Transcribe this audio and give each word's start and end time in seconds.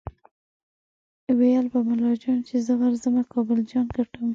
ویل 1.37 1.65
به 1.73 1.79
ملا 1.87 2.11
جان 2.21 2.39
چې 2.47 2.55
زه 2.65 2.73
ورځمه 2.81 3.21
کابل 3.33 3.59
جان 3.71 3.85
ګټم 3.97 4.27